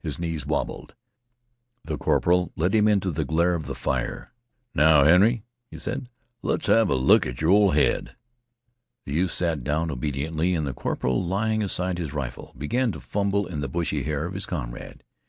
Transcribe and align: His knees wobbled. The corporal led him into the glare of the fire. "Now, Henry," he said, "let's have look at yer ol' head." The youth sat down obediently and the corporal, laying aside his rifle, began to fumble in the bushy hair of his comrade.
His 0.00 0.18
knees 0.18 0.44
wobbled. 0.44 0.96
The 1.84 1.96
corporal 1.96 2.50
led 2.56 2.74
him 2.74 2.88
into 2.88 3.12
the 3.12 3.24
glare 3.24 3.54
of 3.54 3.66
the 3.66 3.76
fire. 3.76 4.32
"Now, 4.74 5.04
Henry," 5.04 5.44
he 5.70 5.78
said, 5.78 6.08
"let's 6.42 6.66
have 6.66 6.90
look 6.90 7.24
at 7.28 7.40
yer 7.40 7.46
ol' 7.50 7.70
head." 7.70 8.16
The 9.06 9.12
youth 9.12 9.30
sat 9.30 9.62
down 9.62 9.92
obediently 9.92 10.52
and 10.56 10.66
the 10.66 10.74
corporal, 10.74 11.24
laying 11.24 11.62
aside 11.62 11.98
his 11.98 12.12
rifle, 12.12 12.54
began 12.58 12.90
to 12.90 12.98
fumble 13.00 13.46
in 13.46 13.60
the 13.60 13.68
bushy 13.68 14.02
hair 14.02 14.24
of 14.26 14.34
his 14.34 14.46
comrade. 14.46 15.04